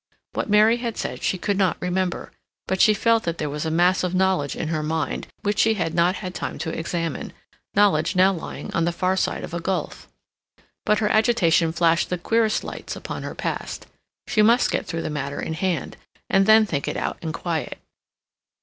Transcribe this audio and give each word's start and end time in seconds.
What 0.33 0.49
Mary 0.49 0.77
had 0.77 0.97
said 0.97 1.21
she 1.21 1.37
could 1.37 1.59
not 1.59 1.77
remember, 1.79 2.31
but 2.65 2.81
she 2.81 2.95
felt 2.95 3.21
that 3.21 3.37
there 3.37 3.51
was 3.51 3.67
a 3.67 3.69
mass 3.69 4.03
of 4.03 4.15
knowledge 4.15 4.55
in 4.55 4.69
her 4.69 4.81
mind 4.81 5.27
which 5.43 5.59
she 5.59 5.75
had 5.75 5.93
not 5.93 6.15
had 6.15 6.33
time 6.33 6.57
to 6.57 6.75
examine—knowledge 6.75 8.15
now 8.15 8.33
lying 8.33 8.73
on 8.73 8.85
the 8.85 8.91
far 8.91 9.15
side 9.15 9.43
of 9.43 9.53
a 9.53 9.59
gulf. 9.59 10.07
But 10.87 10.97
her 10.97 11.09
agitation 11.09 11.71
flashed 11.71 12.09
the 12.09 12.17
queerest 12.17 12.63
lights 12.63 12.95
upon 12.95 13.21
her 13.21 13.35
past. 13.35 13.85
She 14.25 14.41
must 14.41 14.71
get 14.71 14.87
through 14.87 15.03
the 15.03 15.11
matter 15.11 15.39
in 15.39 15.53
hand, 15.53 15.97
and 16.31 16.47
then 16.47 16.65
think 16.65 16.87
it 16.87 16.97
out 16.97 17.19
in 17.21 17.31
quiet. 17.31 17.77